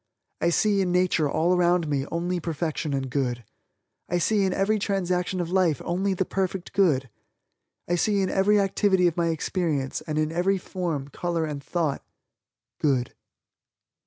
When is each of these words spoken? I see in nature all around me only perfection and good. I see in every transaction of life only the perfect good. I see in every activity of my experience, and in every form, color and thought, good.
I 0.41 0.49
see 0.49 0.81
in 0.81 0.91
nature 0.91 1.29
all 1.29 1.55
around 1.55 1.87
me 1.87 2.07
only 2.11 2.39
perfection 2.39 2.91
and 2.95 3.07
good. 3.07 3.43
I 4.09 4.17
see 4.17 4.45
in 4.45 4.51
every 4.51 4.79
transaction 4.79 5.39
of 5.39 5.51
life 5.51 5.79
only 5.85 6.15
the 6.15 6.25
perfect 6.25 6.73
good. 6.73 7.07
I 7.87 7.93
see 7.93 8.21
in 8.23 8.31
every 8.31 8.59
activity 8.59 9.05
of 9.05 9.15
my 9.15 9.27
experience, 9.27 10.01
and 10.07 10.17
in 10.17 10.31
every 10.31 10.57
form, 10.57 11.09
color 11.09 11.45
and 11.45 11.63
thought, 11.63 12.03
good. 12.79 13.13